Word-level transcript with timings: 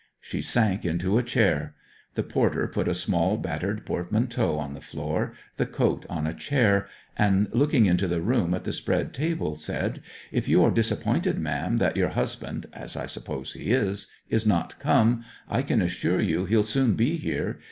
She 0.19 0.41
sank 0.41 0.83
into 0.83 1.19
a 1.19 1.21
chair. 1.21 1.75
The 2.15 2.23
porter 2.23 2.67
put 2.67 2.87
a 2.87 2.95
small 2.95 3.37
battered 3.37 3.85
portmanteau 3.85 4.57
on 4.57 4.73
the 4.73 4.81
floor, 4.81 5.31
the 5.57 5.67
coat 5.67 6.07
on 6.09 6.25
a 6.25 6.33
chair, 6.33 6.87
and 7.15 7.47
looking 7.53 7.85
into 7.85 8.07
the 8.07 8.19
room 8.19 8.55
at 8.55 8.63
the 8.63 8.73
spread 8.73 9.13
table 9.13 9.53
said, 9.55 10.01
'If 10.31 10.49
you 10.49 10.63
are 10.65 10.71
disappointed, 10.71 11.37
ma'am, 11.37 11.77
that 11.77 11.97
your 11.97 12.09
husband 12.09 12.65
(as 12.73 12.95
I 12.97 13.05
s'pose 13.05 13.53
he 13.53 13.71
is) 13.73 14.07
is 14.27 14.43
not 14.47 14.79
come, 14.79 15.23
I 15.47 15.61
can 15.61 15.83
assure 15.83 16.19
you 16.19 16.45
he'll 16.45 16.63
soon 16.63 16.95
be 16.95 17.17
here. 17.17 17.59